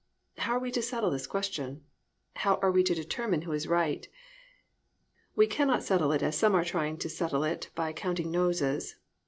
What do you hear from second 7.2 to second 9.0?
it by "counting noses."